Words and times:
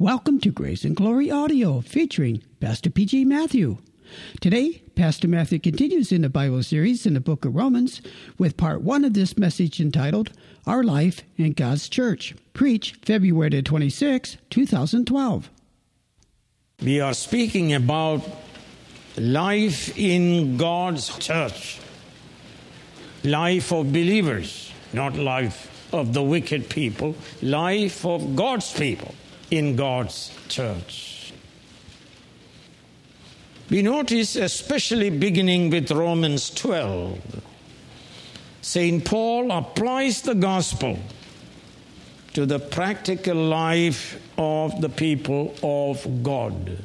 Welcome 0.00 0.40
to 0.40 0.50
Grace 0.50 0.82
and 0.84 0.96
Glory 0.96 1.30
Audio 1.30 1.80
featuring 1.80 2.42
Pastor 2.58 2.90
PG 2.90 3.26
Mathew. 3.26 3.78
Today, 4.40 4.82
Pastor 4.96 5.28
Mathew 5.28 5.60
continues 5.60 6.10
in 6.10 6.22
the 6.22 6.28
Bible 6.28 6.64
series 6.64 7.06
in 7.06 7.14
the 7.14 7.20
book 7.20 7.44
of 7.44 7.54
Romans 7.54 8.02
with 8.36 8.56
part 8.56 8.82
one 8.82 9.04
of 9.04 9.14
this 9.14 9.38
message 9.38 9.80
entitled 9.80 10.32
Our 10.66 10.82
Life 10.82 11.22
in 11.36 11.52
God's 11.52 11.88
Church, 11.88 12.34
preached 12.54 13.06
February 13.06 13.62
26, 13.62 14.36
2012. 14.50 15.50
We 16.82 16.98
are 16.98 17.14
speaking 17.14 17.72
about 17.72 18.22
life 19.16 19.96
in 19.96 20.56
God's 20.56 21.16
church, 21.18 21.78
life 23.22 23.72
of 23.72 23.92
believers, 23.92 24.72
not 24.92 25.14
life 25.14 25.94
of 25.94 26.12
the 26.14 26.22
wicked 26.24 26.68
people, 26.68 27.14
life 27.40 28.04
of 28.04 28.34
God's 28.34 28.72
people 28.72 29.14
in 29.50 29.76
God's 29.76 30.36
church. 30.48 31.32
We 33.70 33.82
notice, 33.82 34.36
especially 34.36 35.10
beginning 35.10 35.70
with 35.70 35.90
Romans 35.90 36.50
12, 36.50 37.18
St. 38.60 39.04
Paul 39.04 39.50
applies 39.50 40.22
the 40.22 40.34
gospel 40.34 40.98
to 42.34 42.46
the 42.46 42.58
practical 42.58 43.36
life 43.36 44.20
of 44.36 44.80
the 44.80 44.88
people 44.88 45.54
of 45.62 46.22
God. 46.22 46.78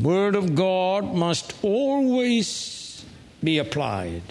Word 0.00 0.34
of 0.34 0.54
God 0.54 1.14
must 1.14 1.54
always 1.62 3.04
be 3.42 3.58
applied. 3.58 4.22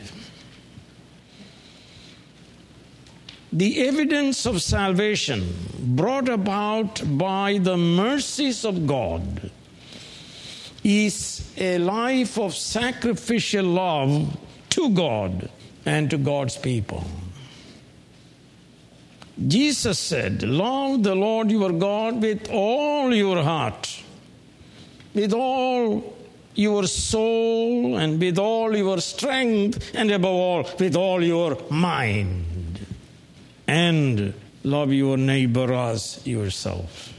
The 3.53 3.87
evidence 3.87 4.47
of 4.47 4.63
salvation 4.63 5.47
brought 5.77 6.27
about 6.27 7.03
by 7.19 7.59
the 7.59 7.77
mercies 7.77 8.65
of 8.65 8.87
God 8.87 9.51
is 10.83 11.53
a 11.55 11.77
life 11.77 12.39
of 12.39 12.55
sacrificial 12.55 13.65
love 13.65 14.35
to 14.71 14.89
God 14.89 15.51
and 15.85 16.09
to 16.09 16.17
God's 16.17 16.57
people. 16.57 17.03
Jesus 19.47 19.99
said, 19.99 20.41
Love 20.41 21.03
the 21.03 21.13
Lord 21.13 21.51
your 21.51 21.73
God 21.73 22.23
with 22.23 22.49
all 22.49 23.13
your 23.13 23.43
heart, 23.43 24.01
with 25.13 25.31
all 25.31 26.17
your 26.55 26.87
soul, 26.87 27.97
and 27.97 28.19
with 28.19 28.39
all 28.39 28.75
your 28.75 28.99
strength, 28.99 29.91
and 29.93 30.09
above 30.09 30.33
all, 30.33 30.69
with 30.79 30.95
all 30.95 31.23
your 31.23 31.55
mind 31.69 32.52
and 33.67 34.33
love 34.63 34.91
your 34.91 35.17
neighbor 35.17 35.73
as 35.73 36.25
yourself. 36.25 37.13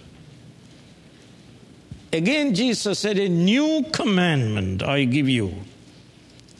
Again, 2.12 2.54
Jesus 2.54 3.00
said, 3.00 3.18
A 3.18 3.28
new 3.28 3.84
commandment 3.92 4.82
I 4.82 5.04
give 5.04 5.28
you 5.28 5.54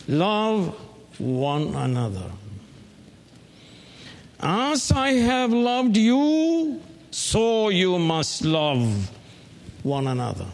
love 0.09 0.75
one 1.19 1.75
another. 1.75 2.31
As 4.41 4.91
I 4.91 5.13
have 5.13 5.53
loved 5.53 5.97
you, 5.97 6.83
so 7.11 7.69
you 7.69 7.99
must 7.99 8.45
love 8.45 9.11
one 9.85 10.09
another. 10.09 10.47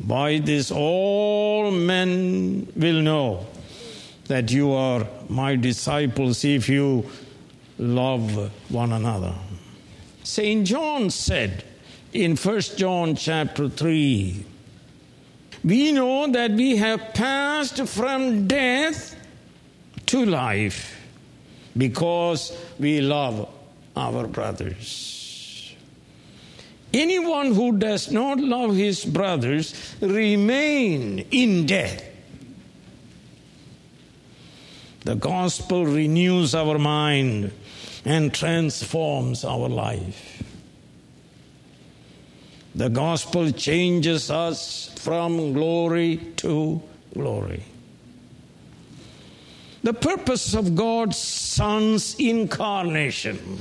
By 0.00 0.38
this, 0.38 0.70
all 0.70 1.70
men 1.70 2.72
will 2.74 3.02
know 3.02 3.46
that 4.26 4.50
you 4.50 4.72
are 4.72 5.06
my 5.28 5.56
disciples 5.56 6.44
if 6.44 6.68
you 6.68 7.08
love 7.78 8.50
one 8.70 8.92
another. 8.92 9.34
St. 10.22 10.66
John 10.66 11.10
said 11.10 11.64
in 12.12 12.36
1 12.36 12.60
John 12.76 13.16
chapter 13.16 13.68
3, 13.68 14.44
we 15.64 15.92
know 15.92 16.30
that 16.30 16.50
we 16.52 16.76
have 16.76 17.14
passed 17.14 17.86
from 17.88 18.46
death 18.46 19.16
to 20.06 20.24
life 20.24 21.00
because 21.76 22.56
we 22.78 23.00
love 23.00 23.48
our 23.96 24.26
brothers. 24.26 25.74
Anyone 26.92 27.54
who 27.54 27.76
does 27.76 28.12
not 28.12 28.38
love 28.38 28.76
his 28.76 29.04
brothers 29.04 29.74
remain 30.00 31.26
in 31.30 31.66
death. 31.66 32.04
The 35.00 35.16
gospel 35.16 35.86
renews 35.86 36.54
our 36.54 36.78
mind 36.78 37.52
and 38.04 38.34
transforms 38.34 39.44
our 39.44 39.68
life. 39.68 40.42
The 42.74 42.88
gospel 42.88 43.50
changes 43.52 44.30
us 44.30 44.90
from 44.96 45.52
glory 45.52 46.16
to 46.36 46.82
glory. 47.14 47.62
The 49.82 49.94
purpose 49.94 50.54
of 50.54 50.74
God's 50.74 51.16
Son's 51.16 52.16
incarnation 52.18 53.58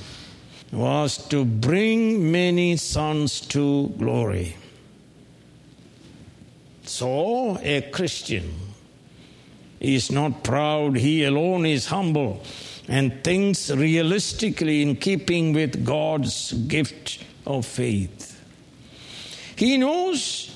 was 0.71 1.17
to 1.27 1.45
bring 1.45 2.31
many 2.31 2.77
sons 2.77 3.41
to 3.41 3.89
glory. 3.99 4.57
So, 6.85 7.59
a 7.61 7.81
Christian 7.91 8.51
is 9.79 10.11
not 10.11 10.43
proud, 10.43 10.97
he 10.97 11.23
alone 11.23 11.65
is 11.65 11.87
humble 11.87 12.41
and 12.87 13.23
thinks 13.23 13.69
realistically 13.69 14.81
in 14.81 14.95
keeping 14.95 15.53
with 15.53 15.85
God's 15.85 16.53
gift 16.53 17.23
of 17.45 17.65
faith. 17.65 18.29
He 19.55 19.77
knows 19.77 20.55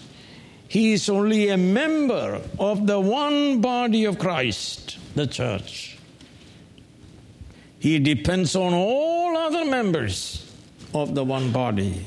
he 0.67 0.93
is 0.93 1.07
only 1.09 1.49
a 1.49 1.57
member 1.57 2.41
of 2.59 2.87
the 2.87 2.99
one 2.99 3.61
body 3.61 4.05
of 4.05 4.19
Christ, 4.19 4.97
the 5.15 5.27
church. 5.27 5.97
He 7.79 7.99
depends 7.99 8.55
on 8.55 8.73
all 8.73 9.37
other 9.37 9.63
members 9.63 10.51
of 10.93 11.15
the 11.15 11.23
one 11.23 11.51
body, 11.51 12.05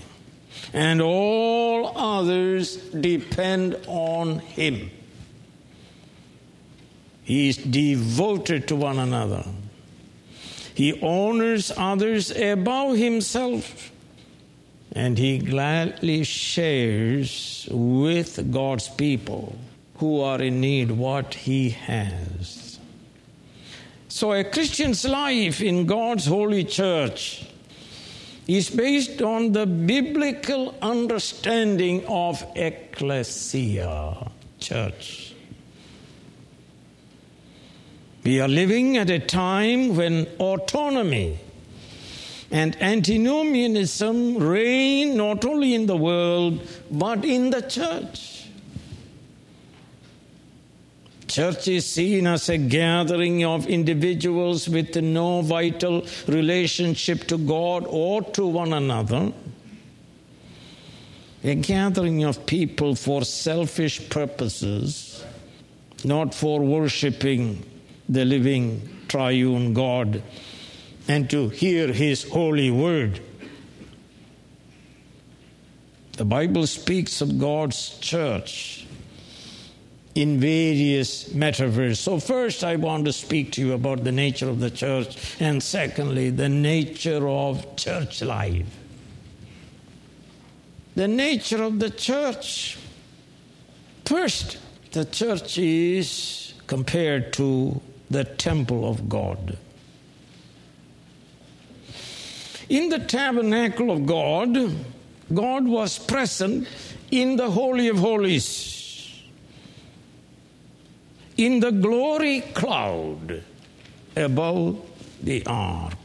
and 0.72 1.00
all 1.00 1.96
others 1.96 2.76
depend 2.76 3.78
on 3.86 4.40
him. 4.40 4.90
He 7.24 7.48
is 7.48 7.56
devoted 7.56 8.66
to 8.68 8.76
one 8.76 8.98
another. 8.98 9.44
He 10.80 10.98
honors 11.02 11.70
others 11.76 12.30
above 12.30 12.96
himself. 12.96 13.92
And 14.92 15.18
he 15.18 15.36
gladly 15.36 16.24
shares 16.24 17.68
with 17.70 18.50
God's 18.50 18.88
people 18.88 19.58
who 19.96 20.22
are 20.22 20.40
in 20.40 20.62
need 20.62 20.92
what 20.92 21.34
he 21.34 21.68
has. 21.68 22.78
So, 24.08 24.32
a 24.32 24.42
Christian's 24.42 25.04
life 25.04 25.60
in 25.60 25.84
God's 25.84 26.24
holy 26.24 26.64
church 26.64 27.44
is 28.48 28.70
based 28.70 29.20
on 29.20 29.52
the 29.52 29.66
biblical 29.66 30.74
understanding 30.80 32.06
of 32.06 32.42
ecclesia, 32.56 34.30
church. 34.58 35.34
We 38.22 38.40
are 38.40 38.48
living 38.48 38.98
at 38.98 39.08
a 39.08 39.18
time 39.18 39.96
when 39.96 40.26
autonomy 40.38 41.38
and 42.50 42.76
antinomianism 42.82 44.36
reign 44.36 45.16
not 45.16 45.44
only 45.44 45.74
in 45.74 45.86
the 45.86 45.96
world 45.96 46.60
but 46.90 47.24
in 47.24 47.48
the 47.48 47.62
church. 47.62 48.46
Church 51.28 51.68
is 51.68 51.86
seen 51.86 52.26
as 52.26 52.48
a 52.48 52.58
gathering 52.58 53.44
of 53.44 53.66
individuals 53.68 54.68
with 54.68 54.96
no 54.96 55.40
vital 55.40 56.04
relationship 56.26 57.26
to 57.28 57.38
God 57.38 57.86
or 57.88 58.20
to 58.20 58.46
one 58.46 58.72
another. 58.72 59.32
A 61.44 61.54
gathering 61.54 62.24
of 62.24 62.44
people 62.44 62.96
for 62.96 63.22
selfish 63.24 64.10
purposes, 64.10 65.24
not 66.04 66.34
for 66.34 66.60
worshiping 66.60 67.64
the 68.10 68.24
living 68.24 69.06
triune 69.06 69.72
God 69.72 70.22
and 71.06 71.30
to 71.30 71.48
hear 71.48 71.92
His 71.92 72.28
holy 72.28 72.70
word. 72.70 73.20
The 76.16 76.24
Bible 76.24 76.66
speaks 76.66 77.20
of 77.20 77.38
God's 77.38 77.98
church 78.00 78.86
in 80.14 80.40
various 80.40 81.32
metaphors. 81.32 82.00
So, 82.00 82.18
first, 82.18 82.64
I 82.64 82.76
want 82.76 83.04
to 83.04 83.12
speak 83.12 83.52
to 83.52 83.60
you 83.64 83.72
about 83.74 84.02
the 84.02 84.12
nature 84.12 84.48
of 84.48 84.58
the 84.58 84.70
church, 84.70 85.40
and 85.40 85.62
secondly, 85.62 86.30
the 86.30 86.48
nature 86.48 87.28
of 87.28 87.76
church 87.76 88.22
life. 88.22 88.66
The 90.96 91.06
nature 91.08 91.62
of 91.62 91.78
the 91.78 91.90
church. 91.90 92.76
First, 94.04 94.58
the 94.90 95.04
church 95.04 95.56
is 95.58 96.54
compared 96.66 97.32
to 97.34 97.80
the 98.10 98.24
temple 98.24 98.88
of 98.88 99.08
God. 99.08 99.56
In 102.68 102.88
the 102.88 102.98
tabernacle 102.98 103.90
of 103.90 104.06
God, 104.06 104.74
God 105.32 105.66
was 105.66 105.98
present 105.98 106.68
in 107.10 107.36
the 107.36 107.50
Holy 107.50 107.88
of 107.88 107.98
Holies, 107.98 109.22
in 111.36 111.60
the 111.60 111.72
glory 111.72 112.40
cloud 112.40 113.42
above 114.16 114.80
the 115.22 115.44
ark. 115.46 115.96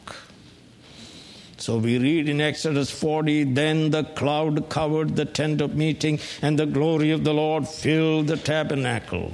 So 1.58 1.78
we 1.78 1.98
read 1.98 2.30
in 2.30 2.42
Exodus 2.42 2.92
40 2.92 3.44
Then 3.46 3.90
the 3.90 4.04
cloud 4.04 4.70
covered 4.70 5.16
the 5.16 5.26
tent 5.26 5.62
of 5.62 5.76
meeting, 5.76 6.20
and 6.42 6.60
the 6.60 6.68
glory 6.68 7.12
of 7.12 7.24
the 7.24 7.34
Lord 7.34 7.68
filled 7.68 8.28
the 8.28 8.38
tabernacle. 8.38 9.34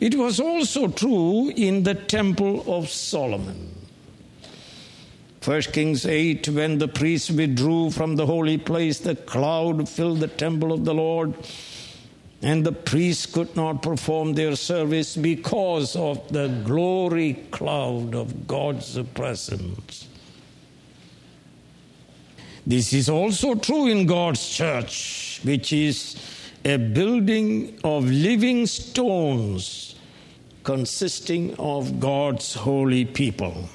It 0.00 0.14
was 0.14 0.38
also 0.38 0.88
true 0.88 1.50
in 1.50 1.82
the 1.82 1.94
temple 1.94 2.64
of 2.72 2.88
Solomon. 2.88 3.74
1 5.44 5.62
Kings 5.62 6.06
8 6.06 6.48
When 6.48 6.78
the 6.78 6.88
priests 6.88 7.30
withdrew 7.30 7.90
from 7.90 8.16
the 8.16 8.26
holy 8.26 8.58
place, 8.58 9.00
the 9.00 9.16
cloud 9.16 9.88
filled 9.88 10.20
the 10.20 10.28
temple 10.28 10.72
of 10.72 10.84
the 10.84 10.94
Lord, 10.94 11.34
and 12.42 12.64
the 12.64 12.72
priests 12.72 13.26
could 13.26 13.56
not 13.56 13.82
perform 13.82 14.34
their 14.34 14.54
service 14.54 15.16
because 15.16 15.96
of 15.96 16.32
the 16.32 16.48
glory 16.64 17.34
cloud 17.50 18.14
of 18.14 18.46
God's 18.46 19.00
presence. 19.14 20.06
This 22.64 22.92
is 22.92 23.08
also 23.08 23.54
true 23.54 23.86
in 23.88 24.06
God's 24.06 24.46
church, 24.48 25.40
which 25.42 25.72
is 25.72 26.16
a 26.64 26.76
building 26.76 27.78
of 27.82 28.04
living 28.04 28.66
stones 28.66 29.87
consisting 30.68 31.54
of 31.58 31.98
God's 31.98 32.52
holy 32.52 33.06
people. 33.06 33.70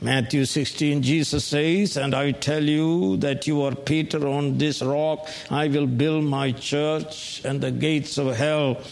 Matthew 0.00 0.46
16, 0.46 1.00
Jesus 1.00 1.44
says, 1.44 1.96
And 1.96 2.12
I 2.12 2.32
tell 2.32 2.64
you 2.64 3.18
that 3.18 3.46
you 3.46 3.62
are 3.62 3.72
Peter 3.72 4.26
on 4.26 4.58
this 4.58 4.82
rock, 4.82 5.28
I 5.52 5.68
will 5.68 5.86
build 5.86 6.24
my 6.24 6.50
church, 6.50 7.40
and 7.44 7.60
the 7.60 7.70
gates 7.70 8.18
of 8.18 8.36
hell 8.36 8.82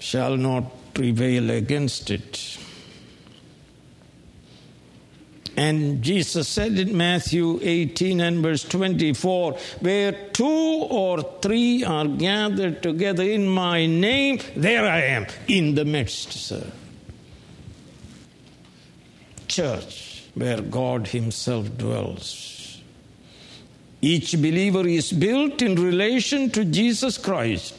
shall 0.00 0.36
not 0.36 0.64
prevail 0.92 1.50
against 1.50 2.10
it. 2.10 2.58
And 5.58 6.02
Jesus 6.02 6.46
said 6.46 6.78
in 6.78 6.96
Matthew 6.96 7.58
18 7.60 8.20
and 8.20 8.44
verse 8.44 8.62
24, 8.62 9.58
Where 9.80 10.12
two 10.32 10.46
or 10.46 11.20
three 11.42 11.82
are 11.82 12.06
gathered 12.06 12.80
together 12.80 13.24
in 13.24 13.48
my 13.48 13.84
name, 13.84 14.38
there 14.54 14.86
I 14.86 15.00
am 15.00 15.26
in 15.48 15.74
the 15.74 15.84
midst, 15.84 16.30
sir. 16.30 16.64
Church, 19.48 20.26
where 20.34 20.60
God 20.60 21.08
Himself 21.08 21.76
dwells. 21.76 22.80
Each 24.00 24.36
believer 24.36 24.86
is 24.86 25.12
built 25.12 25.60
in 25.60 25.74
relation 25.74 26.50
to 26.50 26.64
Jesus 26.64 27.18
Christ 27.18 27.74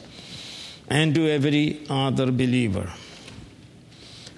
and 0.86 1.14
to 1.14 1.26
every 1.30 1.80
other 1.88 2.30
believer. 2.30 2.92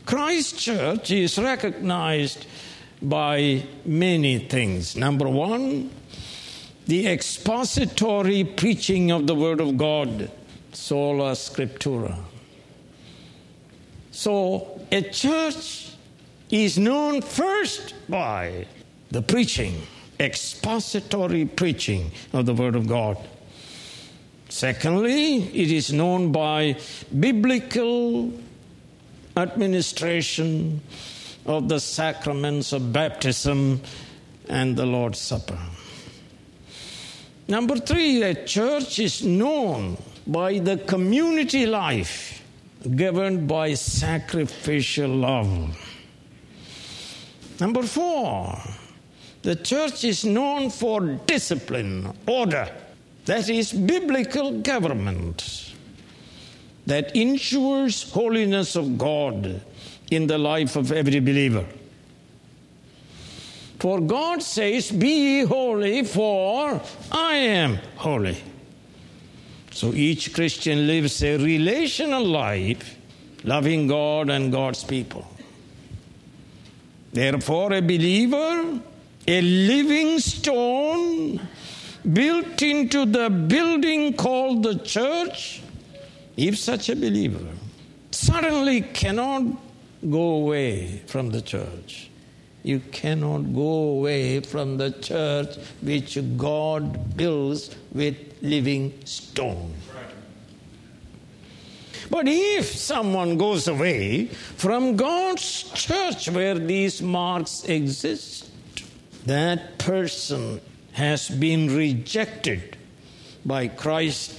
Christ 0.06 0.61
Church 0.61 1.11
is 1.11 1.38
recognized 1.38 2.47
by 3.02 3.64
many 3.84 4.38
things. 4.38 4.96
Number 4.96 5.28
one, 5.28 5.90
the 6.87 7.08
expository 7.08 8.44
preaching 8.44 9.10
of 9.10 9.26
the 9.26 9.34
Word 9.34 9.60
of 9.60 9.76
God, 9.76 10.31
sola 10.72 11.32
scriptura. 11.32 12.19
So, 14.10 14.81
a 14.90 15.02
church 15.02 15.90
is 16.50 16.78
known 16.78 17.22
first 17.22 17.94
by 18.08 18.66
the 19.10 19.22
preaching, 19.22 19.82
expository 20.20 21.44
preaching 21.44 22.10
of 22.32 22.46
the 22.46 22.54
Word 22.54 22.76
of 22.76 22.87
God. 22.87 23.16
Secondly, 24.49 25.44
it 25.54 25.72
is 25.72 25.93
known 25.93 26.31
by 26.31 26.76
biblical 27.19 28.32
administration 29.37 30.82
of 31.47 31.69
the 31.69 31.81
sacraments 31.81 32.73
of 32.73 32.93
baptism 32.93 33.81
and 34.49 34.77
the 34.77 34.87
Lord's 34.87 35.19
Supper. 35.19 35.59
Number 37.49 37.77
three, 37.77 38.23
a 38.23 38.35
church 38.47 38.99
is 38.99 39.25
known 39.25 39.97
by 40.27 40.59
the 40.59 40.77
community 40.79 41.67
life 41.67 42.43
governed 42.97 43.47
by 43.47 43.75
sacrificial 43.75 45.11
love. 45.11 45.77
Number 47.61 47.83
four, 47.83 48.59
the 49.43 49.56
church 49.56 50.05
is 50.05 50.25
known 50.25 50.71
for 50.71 51.00
discipline, 51.00 52.12
order, 52.27 52.69
that 53.25 53.49
is, 53.49 53.73
biblical 53.73 54.61
government 54.61 55.72
that 56.87 57.14
ensures 57.14 58.11
holiness 58.11 58.76
of 58.76 58.99
God 58.99 59.61
in 60.11 60.26
the 60.26 60.38
life 60.38 60.76
of 60.76 60.93
every 60.93 61.20
believer. 61.20 61.64
For 63.79 64.00
God 64.00 64.43
says, 64.43 64.90
Be 64.90 65.40
ye 65.40 65.44
holy, 65.44 66.05
for 66.05 66.81
I 67.11 67.34
am 67.34 67.79
holy. 67.96 68.37
So 69.73 69.93
each 69.93 70.34
Christian 70.34 70.87
lives 70.87 71.23
a 71.23 71.37
relational 71.38 72.25
life, 72.25 72.96
loving 73.43 73.87
God 73.87 74.28
and 74.31 74.52
God's 74.52 74.85
people. 74.85 75.26
Therefore, 77.12 77.73
a 77.73 77.81
believer, 77.81 78.81
a 79.26 79.40
living 79.40 80.19
stone 80.19 81.40
built 82.12 82.62
into 82.62 83.06
the 83.06 83.31
building 83.31 84.14
called 84.14 84.62
the 84.62 84.78
church, 84.78 85.62
if 86.43 86.59
such 86.59 86.89
a 86.89 86.97
believer 86.97 87.47
suddenly 88.11 88.81
cannot 88.81 89.43
go 90.11 90.23
away 90.43 91.00
from 91.06 91.31
the 91.31 91.41
church. 91.41 92.11
You 92.65 92.81
cannot 92.91 93.55
go 93.55 93.73
away 93.99 94.41
from 94.41 94.77
the 94.77 94.91
church 94.91 95.56
which 95.81 96.19
God 96.37 97.17
builds 97.17 97.75
with 97.93 98.17
living 98.43 98.93
stone. 99.05 99.73
But 102.11 102.27
if 102.27 102.67
someone 102.67 103.38
goes 103.38 103.69
away 103.69 104.27
from 104.27 104.97
God's 104.97 105.62
church 105.75 106.29
where 106.29 106.59
these 106.59 107.00
marks 107.00 107.65
exist, 107.65 108.50
that 109.27 109.79
person 109.79 110.61
has 110.93 111.29
been 111.29 111.75
rejected 111.75 112.76
by 113.47 113.69
Christ. 113.69 114.38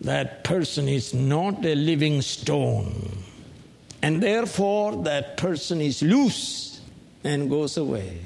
That 0.00 0.44
person 0.44 0.88
is 0.88 1.12
not 1.12 1.64
a 1.64 1.74
living 1.74 2.22
stone. 2.22 3.18
And 4.02 4.22
therefore, 4.22 5.02
that 5.04 5.36
person 5.36 5.80
is 5.80 6.02
loose 6.02 6.80
and 7.24 7.50
goes 7.50 7.76
away. 7.76 8.20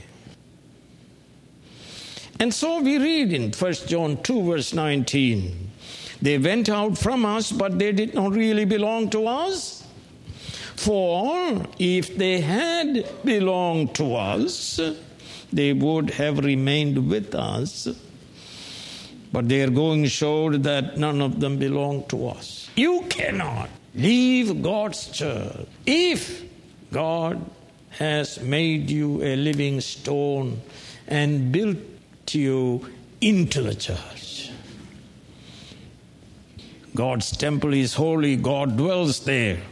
And 2.38 2.52
so 2.52 2.80
we 2.80 2.98
read 2.98 3.32
in 3.32 3.52
1 3.52 3.72
John 3.86 4.22
2, 4.22 4.42
verse 4.42 4.74
19 4.74 5.70
they 6.22 6.38
went 6.38 6.68
out 6.68 6.96
from 6.96 7.26
us, 7.26 7.50
but 7.50 7.80
they 7.80 7.90
did 7.90 8.14
not 8.14 8.32
really 8.32 8.64
belong 8.64 9.10
to 9.10 9.26
us. 9.26 9.84
For 10.76 11.66
if 11.80 12.16
they 12.16 12.40
had 12.40 13.04
belonged 13.24 13.96
to 13.96 14.14
us, 14.14 14.80
they 15.52 15.72
would 15.72 16.10
have 16.10 16.38
remained 16.38 17.08
with 17.10 17.34
us. 17.34 17.88
But 19.32 19.48
their 19.48 19.70
going 19.70 20.04
showed 20.06 20.62
that 20.64 20.98
none 20.98 21.22
of 21.22 21.40
them 21.40 21.58
belong 21.58 22.04
to 22.08 22.28
us. 22.28 22.68
You 22.76 23.06
cannot 23.08 23.70
leave 23.94 24.62
God's 24.62 25.08
church 25.08 25.66
if 25.86 26.44
God 26.92 27.44
has 27.90 28.40
made 28.40 28.90
you 28.90 29.22
a 29.22 29.36
living 29.36 29.80
stone 29.80 30.60
and 31.08 31.50
built 31.50 31.78
you 32.30 32.86
into 33.20 33.62
the 33.62 33.74
church. 33.74 34.50
God's 36.94 37.34
temple 37.34 37.72
is 37.72 37.94
holy, 37.94 38.36
God 38.36 38.76
dwells 38.76 39.20
there. 39.20 39.62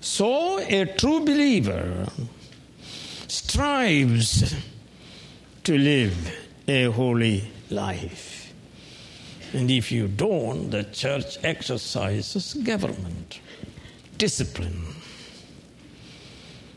So, 0.00 0.58
a 0.58 0.84
true 0.84 1.20
believer 1.20 2.06
strives 3.28 4.54
to 5.64 5.78
live 5.78 6.36
a 6.68 6.84
holy 6.84 7.50
life. 7.70 8.52
And 9.52 9.70
if 9.70 9.92
you 9.92 10.08
don't, 10.08 10.70
the 10.70 10.84
church 10.84 11.38
exercises 11.44 12.54
government, 12.54 13.40
discipline. 14.18 14.84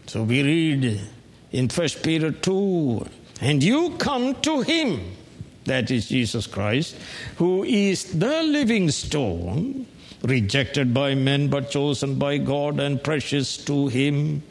So 0.05 0.23
we 0.23 0.43
read 0.43 1.01
in 1.51 1.69
1 1.69 1.87
Peter 2.03 2.31
2 2.31 3.07
and 3.41 3.63
you 3.63 3.95
come 3.97 4.35
to 4.41 4.61
him 4.61 5.17
that 5.67 5.91
is 5.91 6.07
Jesus 6.07 6.47
Christ, 6.47 6.95
who 7.35 7.63
is 7.63 8.17
the 8.17 8.41
living 8.41 8.89
stone, 8.89 9.85
rejected 10.23 10.93
by 10.93 11.13
men 11.13 11.49
but 11.49 11.69
chosen 11.69 12.17
by 12.17 12.37
God 12.37 12.79
and 12.79 13.03
precious 13.03 13.57
to 13.65 13.89
Him. 13.89 14.43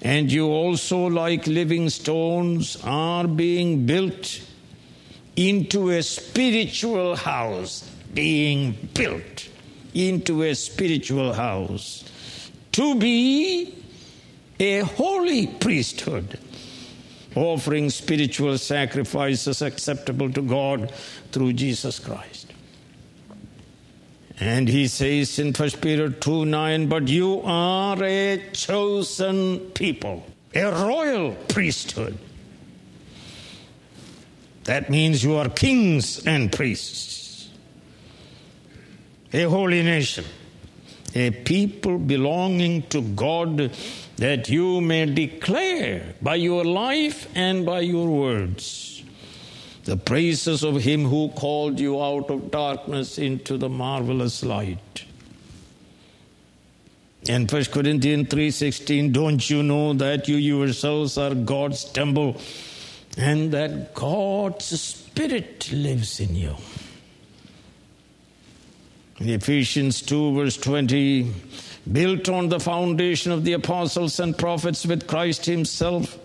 And 0.00 0.32
you 0.32 0.48
also, 0.48 1.06
like 1.06 1.46
living 1.46 1.90
stones, 1.90 2.78
are 2.84 3.28
being 3.28 3.84
built 3.84 4.40
into 5.36 5.90
a 5.90 6.02
spiritual 6.02 7.16
house. 7.16 7.90
Being 8.12 8.76
built 8.94 9.48
into 9.94 10.42
a 10.42 10.54
spiritual 10.54 11.32
house. 11.32 12.04
To 12.72 12.94
be 12.96 13.74
a 14.58 14.80
holy 14.80 15.46
priesthood, 15.46 16.38
offering 17.34 17.90
spiritual 17.90 18.58
sacrifices 18.58 19.62
acceptable 19.62 20.30
to 20.32 20.42
God 20.42 20.92
through 21.32 21.54
Jesus 21.54 21.98
Christ. 21.98 22.52
And 24.40 24.68
he 24.68 24.88
says 24.88 25.38
in 25.38 25.52
1 25.52 25.70
Peter 25.80 26.10
2 26.10 26.44
9, 26.44 26.88
but 26.88 27.06
you 27.06 27.40
are 27.44 28.02
a 28.02 28.42
chosen 28.52 29.60
people, 29.70 30.26
a 30.54 30.64
royal 30.64 31.36
priesthood. 31.48 32.18
That 34.64 34.88
means 34.88 35.22
you 35.22 35.34
are 35.36 35.48
kings 35.48 36.26
and 36.26 36.50
priests, 36.50 37.48
a 39.32 39.42
holy 39.42 39.82
nation, 39.82 40.24
a 41.14 41.30
people 41.30 41.98
belonging 41.98 42.82
to 42.88 43.02
God, 43.02 43.70
that 44.16 44.48
you 44.48 44.80
may 44.80 45.04
declare 45.06 46.14
by 46.22 46.36
your 46.36 46.64
life 46.64 47.28
and 47.34 47.66
by 47.66 47.80
your 47.80 48.08
words. 48.08 49.02
The 49.84 49.98
praises 49.98 50.62
of 50.64 50.76
him 50.76 51.04
who 51.04 51.28
called 51.28 51.78
you 51.78 52.02
out 52.02 52.30
of 52.30 52.50
darkness 52.50 53.18
into 53.18 53.58
the 53.58 53.68
marvelous 53.68 54.42
light. 54.42 55.04
In 57.28 57.46
1 57.46 57.64
Corinthians 57.70 58.28
3:16 58.28 59.12
don't 59.12 59.48
you 59.50 59.62
know 59.62 59.92
that 59.92 60.26
you 60.26 60.36
yourselves 60.36 61.18
are 61.18 61.34
God's 61.34 61.84
temple 61.84 62.36
and 63.16 63.52
that 63.52 63.94
God's 63.94 64.80
spirit 64.80 65.70
lives 65.72 66.20
in 66.20 66.34
you. 66.34 66.56
In 69.20 69.28
Ephesians 69.28 70.02
2 70.02 70.34
verse 70.34 70.56
20 70.56 71.32
built 71.90 72.28
on 72.28 72.48
the 72.48 72.58
foundation 72.58 73.30
of 73.30 73.44
the 73.44 73.52
apostles 73.52 74.18
and 74.18 74.36
prophets 74.36 74.84
with 74.84 75.06
Christ 75.06 75.46
himself 75.46 76.18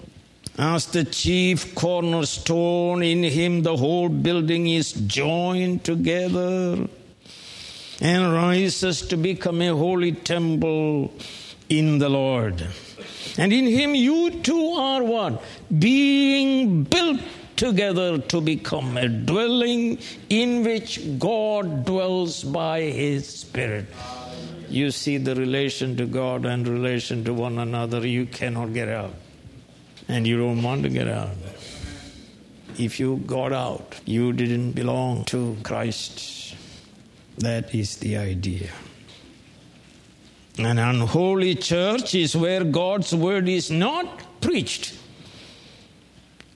as 0.57 0.87
the 0.87 1.05
chief 1.05 1.73
cornerstone, 1.73 3.01
in 3.01 3.23
him 3.23 3.63
the 3.63 3.77
whole 3.77 4.09
building 4.09 4.67
is 4.67 4.91
joined 4.91 5.85
together 5.85 6.87
and 8.01 8.33
rises 8.33 9.01
to 9.03 9.15
become 9.15 9.61
a 9.61 9.75
holy 9.75 10.11
temple 10.11 11.13
in 11.69 11.99
the 11.99 12.09
Lord. 12.09 12.65
And 13.37 13.53
in 13.53 13.65
him 13.65 13.95
you 13.95 14.41
too 14.41 14.71
are 14.71 15.03
what? 15.03 15.41
Being 15.77 16.83
built 16.83 17.21
together 17.55 18.17
to 18.17 18.41
become 18.41 18.97
a 18.97 19.07
dwelling 19.07 19.99
in 20.29 20.63
which 20.63 21.19
God 21.19 21.85
dwells 21.85 22.43
by 22.43 22.81
his 22.81 23.27
Spirit. 23.27 23.85
You 24.69 24.91
see 24.91 25.17
the 25.17 25.35
relation 25.35 25.95
to 25.97 26.05
God 26.05 26.45
and 26.45 26.67
relation 26.67 27.23
to 27.25 27.33
one 27.33 27.57
another, 27.59 28.05
you 28.05 28.25
cannot 28.25 28.73
get 28.73 28.87
out 28.87 29.13
and 30.07 30.25
you 30.25 30.37
don't 30.37 30.63
want 30.63 30.83
to 30.83 30.89
get 30.89 31.07
out. 31.07 31.35
If 32.77 32.99
you 32.99 33.17
got 33.25 33.51
out, 33.51 33.99
you 34.05 34.31
didn't 34.33 34.71
belong 34.71 35.25
to 35.25 35.57
Christ. 35.63 36.55
That 37.37 37.73
is 37.75 37.97
the 37.97 38.17
idea. 38.17 38.69
An 40.59 40.77
unholy 40.77 41.55
church 41.55 42.15
is 42.15 42.35
where 42.35 42.63
God's 42.63 43.15
word 43.15 43.47
is 43.47 43.71
not 43.71 44.41
preached, 44.41 44.93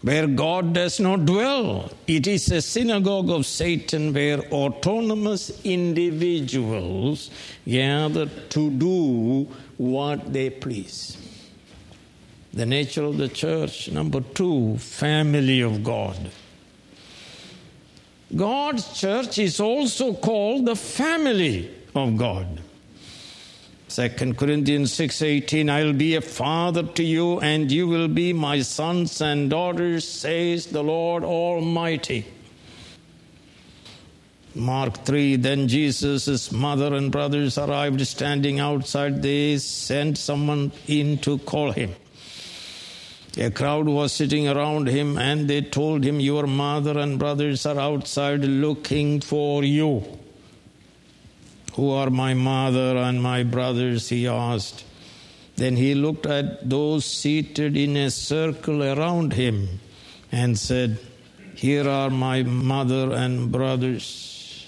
where 0.01 0.27
God 0.27 0.73
does 0.73 0.99
not 0.99 1.25
dwell. 1.25 1.91
It 2.05 2.27
is 2.27 2.51
a 2.51 2.61
synagogue 2.61 3.29
of 3.29 3.45
Satan 3.45 4.13
where 4.13 4.39
autonomous 4.51 5.63
individuals 5.63 7.29
gather 7.65 8.25
to 8.25 8.69
do 8.71 9.47
what 9.77 10.33
they 10.33 10.49
please 10.49 11.17
the 12.53 12.65
nature 12.65 13.03
of 13.03 13.17
the 13.17 13.27
church. 13.27 13.89
Number 13.89 14.21
two, 14.21 14.77
family 14.77 15.61
of 15.61 15.83
God. 15.83 16.29
God's 18.35 18.99
church 18.99 19.39
is 19.39 19.59
also 19.59 20.13
called 20.13 20.65
the 20.65 20.75
family 20.75 21.71
of 21.95 22.17
God. 22.17 22.61
2 23.95 24.33
Corinthians 24.37 24.91
6:18 24.93 25.69
I'll 25.69 25.93
be 25.93 26.15
a 26.15 26.21
father 26.21 26.81
to 26.81 27.03
you 27.03 27.39
and 27.41 27.71
you 27.71 27.87
will 27.87 28.07
be 28.07 28.33
my 28.33 28.61
sons 28.61 29.21
and 29.21 29.51
daughters 29.51 30.07
says 30.07 30.65
the 30.65 30.81
Lord 30.81 31.23
Almighty. 31.23 32.25
Mark 34.55 35.05
3 35.05 35.35
Then 35.35 35.67
Jesus' 35.67 36.51
mother 36.51 36.95
and 36.95 37.11
brothers 37.11 37.59
arrived 37.59 38.01
standing 38.07 38.59
outside 38.59 39.21
they 39.21 39.59
sent 39.59 40.17
someone 40.17 40.71
in 40.87 41.19
to 41.19 41.37
call 41.37 41.71
him. 41.71 41.95
A 43.37 43.51
crowd 43.51 43.87
was 43.87 44.11
sitting 44.11 44.47
around 44.47 44.87
him, 44.87 45.17
and 45.19 45.47
they 45.47 45.61
told 45.61 46.03
him, 46.03 46.19
Your 46.19 46.45
mother 46.45 46.99
and 46.99 47.17
brothers 47.17 47.65
are 47.65 47.79
outside 47.79 48.45
looking 48.45 49.21
for 49.21 49.63
you. 49.63 50.03
Who 51.75 51.89
are 51.91 52.09
my 52.09 52.33
mother 52.33 52.97
and 52.97 53.21
my 53.21 53.43
brothers? 53.43 54.09
He 54.09 54.27
asked. 54.27 54.83
Then 55.55 55.75
he 55.75 55.95
looked 55.95 56.25
at 56.25 56.69
those 56.69 57.05
seated 57.05 57.77
in 57.77 57.95
a 57.97 58.09
circle 58.11 58.83
around 58.83 59.33
him 59.33 59.79
and 60.31 60.57
said, 60.57 60.99
Here 61.55 61.87
are 61.87 62.09
my 62.09 62.43
mother 62.43 63.11
and 63.13 63.51
brothers 63.51 64.65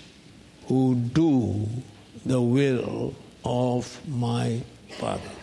who 0.68 0.96
do 0.96 1.68
the 2.26 2.42
will 2.42 3.14
of 3.44 4.08
my 4.08 4.62
Father. 4.98 5.36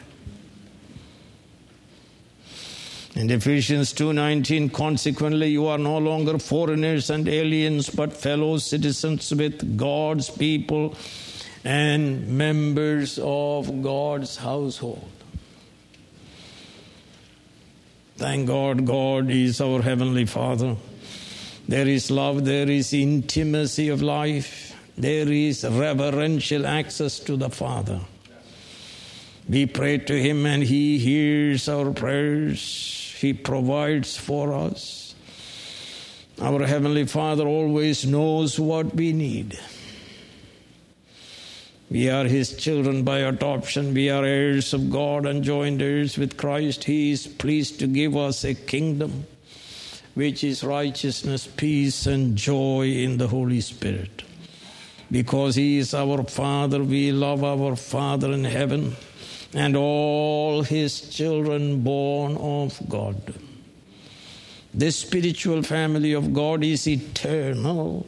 In 3.14 3.30
Ephesians 3.30 3.92
2:19 3.92 4.72
consequently 4.72 5.50
you 5.50 5.66
are 5.66 5.78
no 5.78 5.98
longer 5.98 6.38
foreigners 6.38 7.10
and 7.10 7.28
aliens 7.28 7.90
but 7.90 8.12
fellow 8.16 8.56
citizens 8.56 9.34
with 9.34 9.76
God's 9.76 10.30
people 10.30 10.96
and 11.64 12.28
members 12.28 13.18
of 13.22 13.82
God's 13.82 14.36
household. 14.36 15.10
Thank 18.16 18.46
God 18.46 18.84
God 18.84 19.30
is 19.30 19.60
our 19.60 19.82
heavenly 19.82 20.26
Father. 20.26 20.76
There 21.68 21.86
is 21.86 22.10
love, 22.10 22.44
there 22.44 22.68
is 22.68 22.92
intimacy 22.92 23.88
of 23.88 24.02
life, 24.02 24.76
there 24.96 25.30
is 25.30 25.64
reverential 25.64 26.66
access 26.66 27.18
to 27.20 27.36
the 27.36 27.50
Father. 27.50 28.00
We 29.48 29.66
pray 29.66 29.98
to 29.98 30.20
Him 30.20 30.46
and 30.46 30.62
He 30.62 30.98
hears 30.98 31.68
our 31.68 31.92
prayers. 31.92 33.14
He 33.18 33.32
provides 33.32 34.16
for 34.16 34.52
us. 34.52 35.14
Our 36.40 36.66
Heavenly 36.66 37.06
Father 37.06 37.46
always 37.46 38.04
knows 38.06 38.58
what 38.58 38.94
we 38.94 39.12
need. 39.12 39.58
We 41.92 42.08
are 42.08 42.24
His 42.24 42.56
children 42.56 43.02
by 43.04 43.18
adoption. 43.18 43.92
We 43.92 44.08
are 44.08 44.24
heirs 44.24 44.72
of 44.72 44.90
God 44.90 45.26
and 45.26 45.44
joint 45.44 45.82
heirs 45.82 46.16
with 46.16 46.38
Christ. 46.38 46.84
He 46.84 47.12
is 47.12 47.26
pleased 47.26 47.80
to 47.80 47.86
give 47.86 48.16
us 48.16 48.44
a 48.44 48.54
kingdom 48.54 49.26
which 50.14 50.42
is 50.42 50.64
righteousness, 50.64 51.46
peace, 51.46 52.06
and 52.06 52.34
joy 52.34 52.86
in 52.86 53.18
the 53.18 53.28
Holy 53.28 53.60
Spirit. 53.60 54.22
Because 55.10 55.56
He 55.56 55.76
is 55.76 55.92
our 55.92 56.24
Father, 56.24 56.82
we 56.82 57.12
love 57.12 57.44
our 57.44 57.76
Father 57.76 58.32
in 58.32 58.44
heaven 58.44 58.96
and 59.52 59.76
all 59.76 60.62
his 60.62 61.10
children 61.10 61.82
born 61.82 62.38
of 62.38 62.80
God. 62.88 63.34
This 64.72 64.96
spiritual 64.96 65.62
family 65.62 66.14
of 66.14 66.32
God 66.32 66.64
is 66.64 66.88
eternal 66.88 68.06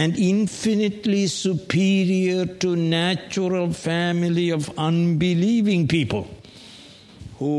and 0.00 0.16
infinitely 0.28 1.26
superior 1.26 2.46
to 2.64 2.74
natural 2.76 3.72
family 3.72 4.48
of 4.50 4.70
unbelieving 4.88 5.86
people 5.88 6.26
who 7.38 7.52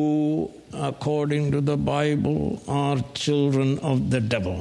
according 0.90 1.52
to 1.52 1.62
the 1.62 1.78
bible 1.78 2.62
are 2.68 2.98
children 3.26 3.78
of 3.94 4.10
the 4.16 4.22
devil 4.36 4.60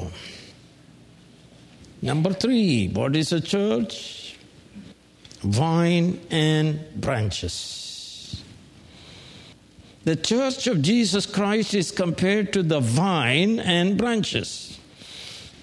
number 2.13 2.33
3 2.33 2.89
what 3.01 3.17
is 3.25 3.33
a 3.41 3.41
church 3.41 3.99
vine 5.47 6.21
and 6.31 6.81
branches. 7.01 8.43
The 10.05 10.17
church 10.17 10.67
of 10.67 10.83
Jesus 10.83 11.27
Christ 11.27 11.75
is 11.75 11.91
compared 11.91 12.53
to 12.53 12.63
the 12.63 12.81
vine 12.81 13.59
and 13.59 13.97
branches. 13.97 14.79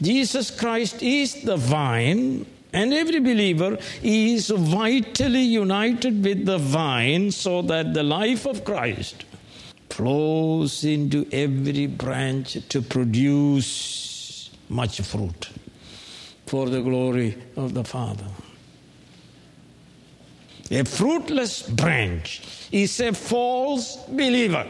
Jesus 0.03 0.51
Christ 0.51 1.01
is 1.01 1.43
the 1.43 1.55
vine, 1.55 2.45
and 2.73 2.93
every 2.93 3.19
believer 3.19 3.77
is 4.01 4.49
vitally 4.49 5.43
united 5.43 6.21
with 6.23 6.45
the 6.45 6.57
vine 6.57 7.31
so 7.31 7.61
that 7.61 7.93
the 7.93 8.03
life 8.03 8.45
of 8.45 8.65
Christ 8.65 9.23
flows 9.89 10.83
into 10.83 11.25
every 11.31 11.87
branch 11.87 12.57
to 12.67 12.81
produce 12.81 14.49
much 14.67 14.99
fruit 15.01 15.49
for 16.47 16.67
the 16.67 16.81
glory 16.81 17.37
of 17.55 17.73
the 17.73 17.85
Father. 17.85 18.27
A 20.69 20.83
fruitless 20.83 21.61
branch 21.61 22.41
is 22.73 22.99
a 22.99 23.13
false 23.13 23.97
believer. 24.07 24.67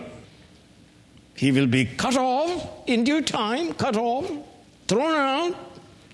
He 1.35 1.51
will 1.51 1.67
be 1.67 1.85
cut 1.85 2.17
off 2.17 2.87
in 2.87 3.03
due 3.03 3.21
time, 3.21 3.73
cut 3.73 3.95
off, 3.95 4.29
thrown 4.87 5.13
out, 5.13 5.55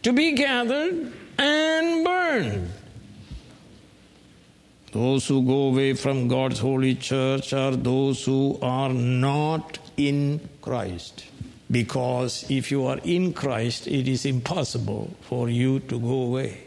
to 0.03 0.13
be 0.13 0.31
gathered 0.33 1.11
and 1.37 2.05
burned. 2.05 2.69
Those 4.91 5.27
who 5.27 5.43
go 5.45 5.67
away 5.67 5.93
from 5.93 6.27
God's 6.27 6.59
holy 6.59 6.95
church 6.95 7.53
are 7.53 7.75
those 7.75 8.25
who 8.25 8.57
are 8.61 8.91
not 8.91 9.77
in 9.97 10.49
Christ. 10.61 11.25
Because 11.69 12.49
if 12.49 12.71
you 12.71 12.87
are 12.87 12.97
in 13.03 13.33
Christ, 13.33 13.87
it 13.87 14.07
is 14.07 14.25
impossible 14.25 15.13
for 15.21 15.49
you 15.49 15.79
to 15.81 15.99
go 15.99 16.23
away. 16.23 16.63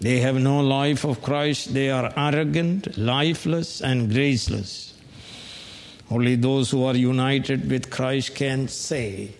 They 0.00 0.18
have 0.18 0.34
no 0.34 0.58
life 0.60 1.04
of 1.04 1.22
Christ. 1.22 1.72
They 1.72 1.90
are 1.90 2.12
arrogant, 2.16 2.98
lifeless, 2.98 3.80
and 3.80 4.10
graceless. 4.10 4.94
Only 6.10 6.34
those 6.34 6.70
who 6.72 6.84
are 6.84 6.96
united 6.96 7.70
with 7.70 7.88
Christ 7.88 8.34
can 8.34 8.66
say, 8.66 9.36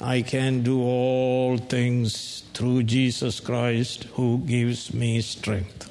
I 0.00 0.22
can 0.22 0.62
do 0.62 0.80
all 0.80 1.58
things 1.58 2.44
through 2.54 2.84
Jesus 2.84 3.38
Christ 3.38 4.04
who 4.14 4.38
gives 4.38 4.94
me 4.94 5.20
strength. 5.20 5.90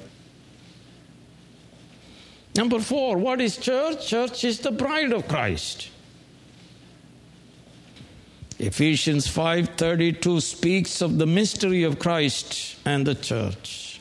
Number 2.56 2.80
four, 2.80 3.16
what 3.16 3.40
is 3.40 3.56
church? 3.56 4.06
Church 4.08 4.42
is 4.42 4.58
the 4.58 4.72
bride 4.72 5.12
of 5.12 5.28
Christ. 5.28 5.90
Ephesians 8.58 9.26
5:32 9.28 10.40
speaks 10.40 11.00
of 11.00 11.16
the 11.18 11.26
mystery 11.26 11.84
of 11.84 11.98
Christ 11.98 12.76
and 12.84 13.06
the 13.06 13.14
church. 13.14 14.00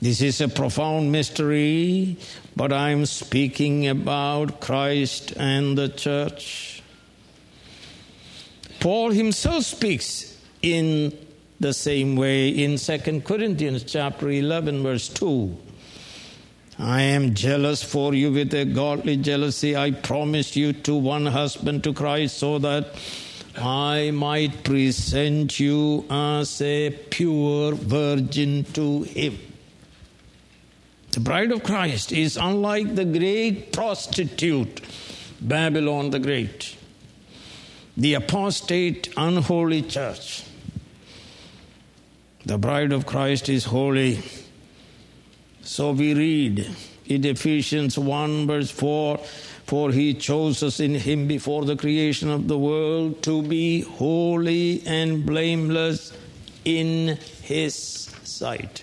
This 0.00 0.20
is 0.20 0.40
a 0.40 0.48
profound 0.48 1.10
mystery, 1.10 2.16
but 2.54 2.72
I'm 2.72 3.06
speaking 3.06 3.88
about 3.88 4.60
Christ 4.60 5.32
and 5.36 5.76
the 5.76 5.88
church. 5.88 6.79
Paul 8.80 9.10
himself 9.10 9.64
speaks 9.64 10.38
in 10.62 11.12
the 11.60 11.74
same 11.74 12.16
way 12.16 12.48
in 12.48 12.78
2 12.78 13.20
Corinthians 13.20 13.84
chapter 13.84 14.30
11 14.30 14.82
verse 14.82 15.08
2. 15.10 15.54
I 16.78 17.02
am 17.02 17.34
jealous 17.34 17.82
for 17.82 18.14
you 18.14 18.32
with 18.32 18.54
a 18.54 18.64
godly 18.64 19.18
jealousy. 19.18 19.76
I 19.76 19.90
promised 19.90 20.56
you 20.56 20.72
to 20.72 20.94
one 20.94 21.26
husband 21.26 21.84
to 21.84 21.92
Christ 21.92 22.38
so 22.38 22.58
that 22.60 22.94
I 23.58 24.12
might 24.12 24.64
present 24.64 25.60
you 25.60 26.06
as 26.08 26.62
a 26.62 26.88
pure 27.10 27.74
virgin 27.74 28.64
to 28.72 29.02
him. 29.02 29.38
The 31.10 31.20
bride 31.20 31.52
of 31.52 31.64
Christ 31.64 32.12
is 32.12 32.38
unlike 32.38 32.94
the 32.94 33.04
great 33.04 33.74
prostitute, 33.74 34.80
Babylon 35.42 36.10
the 36.10 36.18
Great, 36.18 36.76
the 37.96 38.14
apostate, 38.14 39.12
unholy 39.16 39.82
church. 39.82 40.44
The 42.44 42.58
bride 42.58 42.92
of 42.92 43.06
Christ 43.06 43.48
is 43.48 43.66
holy 43.66 44.22
so 45.62 45.92
we 45.92 46.14
read 46.14 46.68
in 47.06 47.24
Ephesians 47.24 47.98
1, 47.98 48.46
verse 48.46 48.70
4 48.70 49.18
For 49.18 49.92
he 49.92 50.14
chose 50.14 50.62
us 50.62 50.80
in 50.80 50.94
him 50.94 51.28
before 51.28 51.64
the 51.64 51.76
creation 51.76 52.30
of 52.30 52.48
the 52.48 52.58
world 52.58 53.22
to 53.24 53.42
be 53.42 53.82
holy 53.82 54.82
and 54.86 55.24
blameless 55.24 56.12
in 56.64 57.18
his 57.42 57.76
sight. 58.24 58.82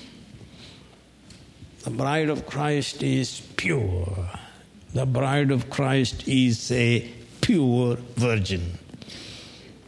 The 1.83 1.89
bride 1.89 2.29
of 2.29 2.45
Christ 2.45 3.01
is 3.01 3.41
pure. 3.57 4.29
The 4.93 5.07
bride 5.07 5.49
of 5.49 5.71
Christ 5.71 6.27
is 6.27 6.71
a 6.71 7.09
pure 7.41 7.95
virgin. 8.15 8.77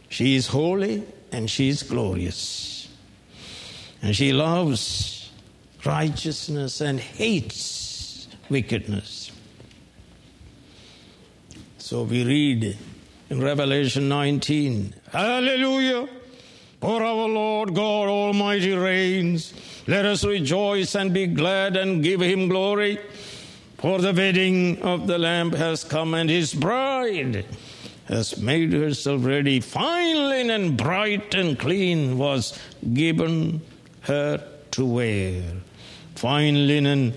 She 0.08 0.34
is 0.34 0.48
holy 0.48 1.04
and 1.30 1.48
she 1.48 1.68
is 1.68 1.84
glorious. 1.84 2.88
And 4.02 4.16
she 4.16 4.32
loves 4.32 5.30
righteousness 5.84 6.80
and 6.80 6.98
hates 6.98 8.26
wickedness. 8.50 9.30
So 11.78 12.02
we 12.02 12.24
read 12.24 12.76
in 13.30 13.40
Revelation 13.40 14.08
19 14.08 14.94
Hallelujah! 15.12 16.08
For 16.80 17.02
our 17.02 17.28
Lord 17.28 17.72
God 17.72 18.08
Almighty 18.08 18.72
reigns. 18.72 19.54
Let 19.86 20.06
us 20.06 20.24
rejoice 20.24 20.94
and 20.94 21.12
be 21.12 21.26
glad 21.26 21.76
and 21.76 22.02
give 22.02 22.20
him 22.20 22.48
glory. 22.48 22.98
For 23.76 23.98
the 23.98 24.14
wedding 24.14 24.80
of 24.80 25.06
the 25.06 25.18
Lamb 25.18 25.52
has 25.52 25.84
come, 25.84 26.14
and 26.14 26.30
his 26.30 26.54
bride 26.54 27.44
has 28.06 28.38
made 28.38 28.72
herself 28.72 29.26
ready. 29.26 29.60
Fine 29.60 30.28
linen, 30.30 30.76
bright 30.76 31.34
and 31.34 31.58
clean, 31.58 32.16
was 32.16 32.58
given 32.94 33.60
her 34.02 34.42
to 34.70 34.86
wear. 34.86 35.42
Fine 36.14 36.66
linen 36.66 37.12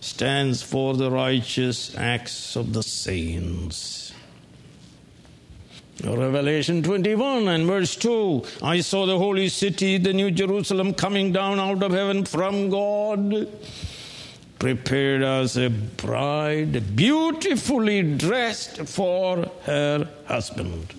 stands 0.00 0.62
for 0.62 0.94
the 0.94 1.10
righteous 1.10 1.96
acts 1.96 2.54
of 2.54 2.72
the 2.72 2.84
saints. 2.84 4.11
Revelation 6.00 6.82
21 6.82 7.48
and 7.48 7.66
verse 7.66 7.94
2 7.96 8.44
I 8.62 8.80
saw 8.80 9.06
the 9.06 9.18
holy 9.18 9.48
city, 9.48 9.98
the 9.98 10.12
new 10.12 10.30
Jerusalem, 10.30 10.94
coming 10.94 11.32
down 11.32 11.60
out 11.60 11.82
of 11.82 11.92
heaven 11.92 12.24
from 12.24 12.70
God, 12.70 13.46
prepared 14.58 15.22
as 15.22 15.56
a 15.56 15.68
bride, 15.70 16.96
beautifully 16.96 18.02
dressed 18.16 18.78
for 18.88 19.50
her 19.64 20.08
husband. 20.26 20.94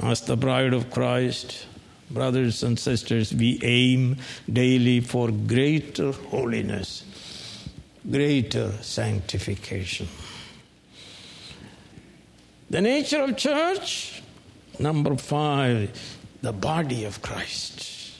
As 0.00 0.22
the 0.22 0.36
bride 0.36 0.72
of 0.72 0.90
Christ, 0.90 1.66
brothers 2.10 2.62
and 2.62 2.78
sisters, 2.78 3.34
we 3.34 3.58
aim 3.62 4.16
daily 4.50 5.00
for 5.00 5.30
greater 5.30 6.12
holiness, 6.12 7.04
greater 8.10 8.72
sanctification. 8.80 10.08
The 12.74 12.82
nature 12.82 13.22
of 13.22 13.36
church, 13.36 14.20
number 14.80 15.14
five, 15.14 15.92
the 16.42 16.52
body 16.52 17.04
of 17.04 17.22
Christ. 17.22 18.18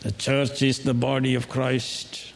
The 0.00 0.12
church 0.12 0.62
is 0.62 0.78
the 0.78 0.94
body 0.94 1.34
of 1.34 1.50
Christ. 1.50 2.32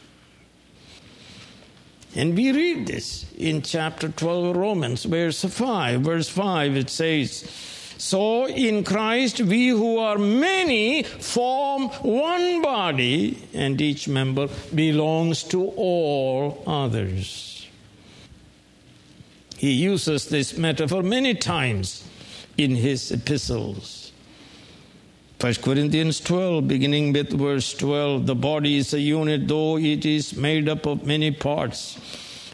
And 2.14 2.37
we 2.37 2.52
read 2.52 2.87
this 2.87 3.32
in 3.38 3.62
chapter 3.62 4.11
12 4.11 4.44
of 4.44 4.56
Romans, 4.58 5.04
verse 5.04 5.42
5. 5.42 6.02
Verse 6.02 6.28
5, 6.28 6.76
it 6.76 6.90
says, 6.90 7.50
so 7.96 8.46
in 8.46 8.84
Christ, 8.84 9.40
we 9.40 9.68
who 9.68 9.96
are 9.96 10.18
many 10.18 11.02
form 11.02 11.88
one 12.02 12.61
body, 12.61 13.38
and 13.54 13.80
each 13.80 14.06
member 14.06 14.50
belongs 14.74 15.44
to 15.44 15.64
all 15.64 16.62
others. 16.66 17.58
He 19.59 19.73
uses 19.73 20.29
this 20.31 20.57
metaphor 20.57 21.03
many 21.03 21.35
times 21.35 22.09
in 22.57 22.77
his 22.77 23.12
epistles. 23.12 24.12
1 25.40 25.55
Corinthians 25.57 26.21
12, 26.21 26.66
beginning 26.66 27.12
with 27.12 27.31
verse 27.31 27.75
12 27.75 28.27
the 28.27 28.35
body 28.35 28.79
is 28.79 28.94
a 28.94 29.01
unit, 29.01 29.47
though 29.47 29.77
it 29.77 30.07
is 30.07 30.35
made 30.35 30.68
up 30.68 30.87
of 30.87 31.07
many 31.07 31.31
parts 31.31 31.99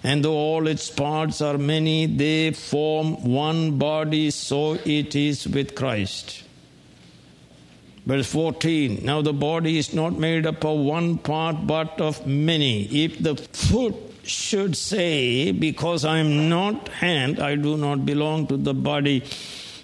and 0.04 0.22
though 0.22 0.36
all 0.36 0.68
its 0.68 0.90
parts 0.90 1.40
are 1.40 1.56
many, 1.56 2.04
they 2.04 2.52
form 2.52 3.24
one 3.24 3.78
body, 3.78 4.30
so 4.30 4.74
it 4.84 5.16
is 5.16 5.48
with 5.48 5.74
Christ. 5.74 6.44
Verse 8.04 8.30
14 8.30 9.02
Now 9.02 9.22
the 9.22 9.32
body 9.32 9.78
is 9.78 9.94
not 9.94 10.18
made 10.18 10.46
up 10.46 10.62
of 10.62 10.78
one 10.78 11.16
part, 11.16 11.66
but 11.66 11.98
of 12.02 12.26
many. 12.26 12.84
If 13.04 13.18
the 13.22 13.34
foot 13.34 13.94
should 14.28 14.76
say, 14.76 15.52
Because 15.52 16.04
I 16.04 16.18
am 16.18 16.48
not 16.48 16.88
hand, 16.88 17.40
I 17.40 17.56
do 17.56 17.76
not 17.76 18.06
belong 18.06 18.46
to 18.48 18.56
the 18.56 18.74
body, 18.74 19.24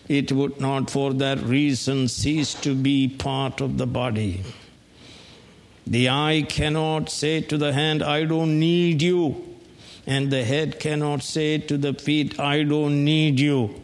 it 0.09 0.33
would 0.33 0.61
not 0.61 0.91
for 0.91 1.13
that 1.15 1.41
reason 1.43 2.09
cease 2.09 2.55
to 2.55 2.75
be 2.75 3.09
part 3.09 3.61
of 3.61 3.79
the 3.79 3.87
body. 3.87 4.43
The 5.87 6.09
eye 6.09 6.47
cannot 6.49 7.11
say 7.11 7.41
to 7.43 7.59
the 7.59 7.73
hand, 7.73 8.03
I 8.03 8.25
don't 8.25 8.59
need 8.59 9.03
you. 9.03 9.47
And 10.07 10.31
the 10.31 10.45
head 10.45 10.81
cannot 10.81 11.23
say 11.23 11.59
to 11.59 11.77
the 11.77 11.95
feet, 11.95 12.41
I 12.41 12.63
don't 12.63 13.05
need 13.05 13.39
you. 13.39 13.81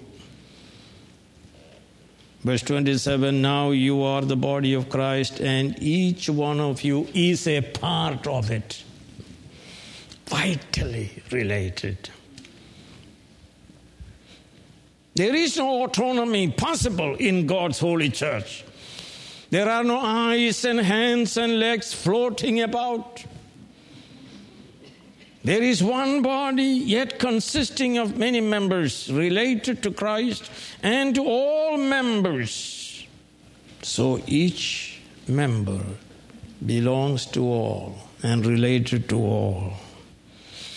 Verse 2.42 2.62
27 2.62 3.42
Now 3.42 3.70
you 3.70 4.02
are 4.02 4.22
the 4.22 4.36
body 4.36 4.72
of 4.74 4.88
Christ, 4.88 5.40
and 5.40 5.80
each 5.82 6.28
one 6.28 6.60
of 6.60 6.82
you 6.82 7.08
is 7.12 7.46
a 7.46 7.60
part 7.60 8.26
of 8.26 8.50
it 8.50 8.84
vitally 10.26 11.22
related. 11.30 12.10
There 15.14 15.34
is 15.34 15.56
no 15.56 15.84
autonomy 15.84 16.50
possible 16.50 17.14
in 17.16 17.46
God's 17.46 17.78
holy 17.78 18.10
church. 18.10 18.64
There 19.50 19.68
are 19.68 19.84
no 19.84 19.98
eyes 19.98 20.64
and 20.64 20.80
hands 20.80 21.36
and 21.36 21.58
legs 21.58 21.94
floating 21.94 22.60
about. 22.60 23.24
There 25.44 25.62
is 25.62 25.82
one 25.82 26.22
body, 26.22 26.64
yet 26.64 27.18
consisting 27.20 27.98
of 27.98 28.18
many 28.18 28.40
members 28.40 29.10
related 29.12 29.82
to 29.84 29.92
Christ 29.92 30.50
and 30.82 31.14
to 31.14 31.24
all 31.24 31.78
members. 31.78 33.06
So 33.82 34.20
each 34.26 35.00
member 35.28 35.80
belongs 36.66 37.26
to 37.26 37.44
all 37.44 37.96
and 38.22 38.44
related 38.44 39.08
to 39.10 39.18
all. 39.18 39.72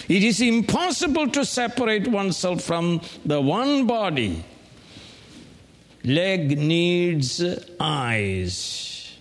It 0.09 0.23
is 0.23 0.41
impossible 0.41 1.29
to 1.29 1.45
separate 1.45 2.07
oneself 2.07 2.63
from 2.63 3.01
the 3.23 3.39
one 3.39 3.85
body. 3.85 4.43
Leg 6.03 6.57
needs 6.57 7.43
eyes, 7.79 9.15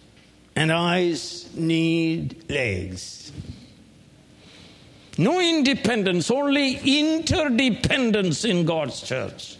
and 0.56 0.72
eyes 0.72 1.50
need 1.54 2.50
legs. 2.50 3.30
No 5.18 5.40
independence, 5.40 6.30
only 6.30 6.76
interdependence 6.76 8.46
in 8.46 8.64
God's 8.64 9.02
church. 9.02 9.58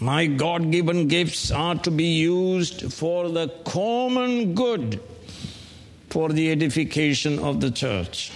My 0.00 0.24
God 0.24 0.70
given 0.70 1.06
gifts 1.08 1.50
are 1.50 1.74
to 1.74 1.90
be 1.90 2.04
used 2.04 2.92
for 2.94 3.28
the 3.28 3.48
common 3.66 4.54
good, 4.54 5.00
for 6.08 6.30
the 6.30 6.50
edification 6.50 7.38
of 7.38 7.60
the 7.60 7.70
church. 7.70 8.30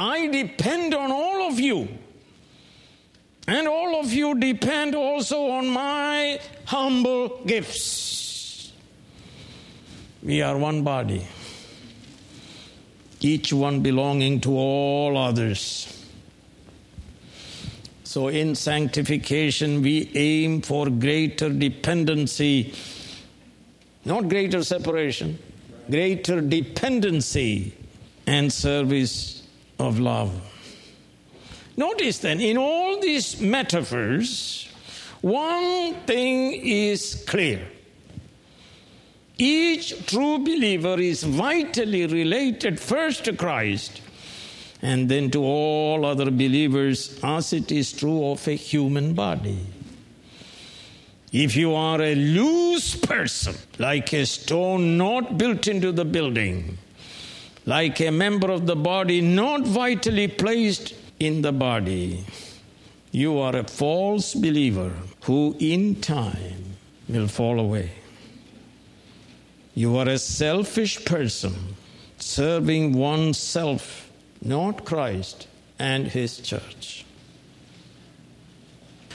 I 0.00 0.28
depend 0.28 0.94
on 0.94 1.12
all 1.12 1.46
of 1.46 1.60
you. 1.60 1.86
And 3.46 3.68
all 3.68 4.00
of 4.00 4.10
you 4.10 4.34
depend 4.34 4.94
also 4.94 5.50
on 5.50 5.68
my 5.68 6.40
humble 6.64 7.44
gifts. 7.44 8.72
We 10.22 10.40
are 10.40 10.56
one 10.56 10.84
body, 10.84 11.26
each 13.20 13.52
one 13.52 13.80
belonging 13.80 14.40
to 14.42 14.56
all 14.56 15.18
others. 15.18 15.86
So, 18.04 18.28
in 18.28 18.54
sanctification, 18.54 19.82
we 19.82 20.10
aim 20.14 20.62
for 20.62 20.88
greater 20.88 21.50
dependency, 21.50 22.74
not 24.04 24.28
greater 24.28 24.64
separation, 24.64 25.38
greater 25.90 26.40
dependency 26.40 27.74
and 28.26 28.52
service 28.52 29.39
of 29.80 29.98
love. 29.98 30.30
Notice 31.76 32.18
then, 32.18 32.40
in 32.40 32.58
all 32.58 33.00
these 33.00 33.40
metaphors, 33.40 34.68
one 35.22 35.94
thing 36.06 36.52
is 36.52 37.24
clear. 37.26 37.60
Each 39.38 40.06
true 40.06 40.38
believer 40.38 41.00
is 41.00 41.22
vitally 41.22 42.06
related 42.06 42.78
first 42.78 43.24
to 43.24 43.32
Christ 43.32 44.02
and 44.82 45.08
then 45.08 45.30
to 45.30 45.42
all 45.42 46.04
other 46.04 46.30
believers, 46.30 47.18
as 47.22 47.52
it 47.52 47.70
is 47.72 47.92
true 47.92 48.32
of 48.32 48.46
a 48.48 48.52
human 48.52 49.14
body. 49.14 49.58
If 51.32 51.54
you 51.54 51.74
are 51.74 52.00
a 52.00 52.14
loose 52.14 52.96
person, 52.96 53.54
like 53.78 54.12
a 54.12 54.26
stone 54.26 54.96
not 54.96 55.38
built 55.38 55.68
into 55.68 55.92
the 55.92 56.04
building, 56.04 56.78
like 57.66 58.00
a 58.00 58.10
member 58.10 58.50
of 58.50 58.66
the 58.66 58.76
body 58.76 59.20
not 59.20 59.62
vitally 59.62 60.28
placed 60.28 60.94
in 61.18 61.42
the 61.42 61.52
body. 61.52 62.24
You 63.12 63.38
are 63.38 63.56
a 63.56 63.64
false 63.64 64.34
believer 64.34 64.92
who 65.22 65.56
in 65.58 66.00
time 66.00 66.76
will 67.08 67.28
fall 67.28 67.58
away. 67.58 67.90
You 69.74 69.96
are 69.96 70.08
a 70.08 70.18
selfish 70.18 71.04
person 71.04 71.54
serving 72.18 72.92
oneself, 72.92 74.10
not 74.42 74.84
Christ 74.84 75.48
and 75.78 76.06
His 76.06 76.38
church. 76.38 77.04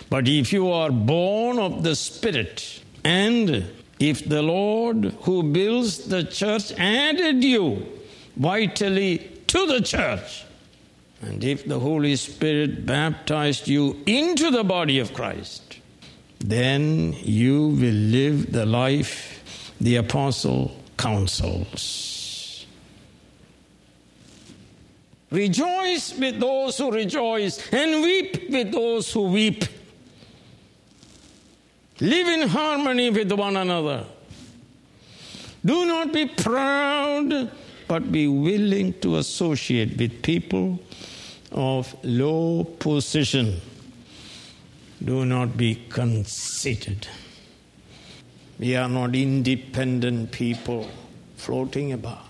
But 0.09 0.27
if 0.27 0.53
you 0.53 0.69
are 0.69 0.91
born 0.91 1.59
of 1.59 1.83
the 1.83 1.95
Spirit, 1.95 2.81
and 3.03 3.65
if 3.99 4.27
the 4.27 4.41
Lord 4.41 5.15
who 5.21 5.43
builds 5.43 6.07
the 6.07 6.23
church 6.23 6.71
added 6.77 7.43
you 7.43 7.94
vitally 8.35 9.29
to 9.47 9.65
the 9.65 9.81
church. 9.81 10.45
And 11.21 11.43
if 11.43 11.65
the 11.65 11.79
Holy 11.79 12.15
Spirit 12.15 12.85
baptized 12.85 13.67
you 13.67 14.01
into 14.05 14.51
the 14.51 14.63
body 14.63 14.99
of 14.99 15.13
Christ, 15.13 15.79
then 16.39 17.13
you 17.13 17.69
will 17.69 17.93
live 17.93 18.51
the 18.51 18.65
life 18.65 19.73
the 19.79 19.95
apostle 19.95 20.75
counsels. 20.97 22.65
Rejoice 25.31 26.17
with 26.17 26.39
those 26.39 26.77
who 26.77 26.91
rejoice, 26.91 27.59
and 27.73 28.01
weep 28.01 28.49
with 28.49 28.71
those 28.71 29.11
who 29.11 29.23
weep. 29.23 29.65
Live 31.99 32.27
in 32.27 32.47
harmony 32.47 33.09
with 33.09 33.31
one 33.31 33.57
another. 33.57 34.05
Do 35.65 35.85
not 35.85 36.13
be 36.13 36.27
proud 36.27 37.51
but 37.87 38.11
be 38.11 38.27
willing 38.27 38.93
to 39.01 39.17
associate 39.17 39.97
with 39.97 40.21
people 40.21 40.79
of 41.51 41.95
low 42.03 42.63
position. 42.63 43.61
Do 45.03 45.25
not 45.25 45.57
be 45.57 45.75
conceited. 45.89 47.07
We 48.57 48.75
are 48.75 48.89
not 48.89 49.15
independent 49.15 50.31
people 50.31 50.89
floating 51.35 51.91
about, 51.91 52.25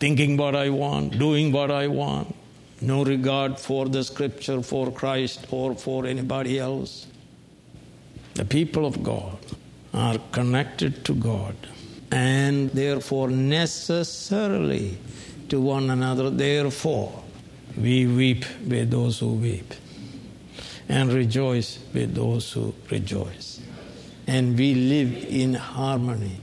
thinking 0.00 0.36
what 0.36 0.56
I 0.56 0.70
want, 0.70 1.18
doing 1.18 1.52
what 1.52 1.70
I 1.70 1.86
want, 1.86 2.34
no 2.80 3.04
regard 3.04 3.58
for 3.58 3.88
the 3.88 4.04
scripture, 4.04 4.62
for 4.62 4.90
Christ, 4.90 5.46
or 5.50 5.74
for 5.74 6.06
anybody 6.06 6.58
else. 6.58 7.06
The 8.34 8.44
people 8.44 8.84
of 8.84 9.02
God 9.02 9.38
are 9.94 10.18
connected 10.32 11.04
to 11.06 11.14
God 11.14 11.56
and 12.10 12.70
therefore 12.70 13.28
necessarily 13.28 14.98
to 15.48 15.60
one 15.60 15.90
another. 15.90 16.30
Therefore, 16.30 17.22
we 17.76 18.06
weep 18.06 18.44
with 18.66 18.90
those 18.90 19.18
who 19.18 19.34
weep 19.34 19.74
and 20.88 21.12
rejoice 21.12 21.78
with 21.92 22.14
those 22.14 22.52
who 22.52 22.74
rejoice. 22.90 23.60
And 24.26 24.58
we 24.58 24.74
live 24.74 25.24
in 25.24 25.54
harmony 25.54 26.40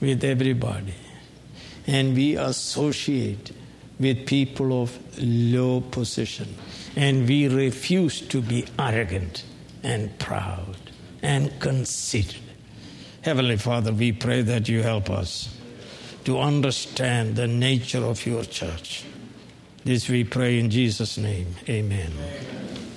with 0.00 0.24
everybody. 0.24 0.94
And 1.86 2.14
we 2.14 2.36
associate 2.36 3.52
with 3.98 4.26
people 4.26 4.82
of 4.82 4.98
low 5.20 5.80
position. 5.80 6.54
And 6.96 7.28
we 7.28 7.48
refuse 7.48 8.20
to 8.22 8.40
be 8.40 8.66
arrogant 8.78 9.44
and 9.82 10.16
proud 10.18 10.76
and 11.22 11.58
conceited 11.60 12.47
Heavenly 13.28 13.58
Father, 13.58 13.92
we 13.92 14.12
pray 14.12 14.40
that 14.40 14.70
you 14.70 14.82
help 14.82 15.10
us 15.10 15.54
to 16.24 16.38
understand 16.38 17.36
the 17.36 17.46
nature 17.46 18.02
of 18.02 18.24
your 18.24 18.42
church. 18.42 19.04
This 19.84 20.08
we 20.08 20.24
pray 20.24 20.58
in 20.58 20.70
Jesus' 20.70 21.18
name. 21.18 21.48
Amen. 21.68 22.10
Amen. 22.10 22.87